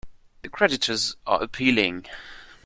[0.41, 2.07] The creditors are appealing.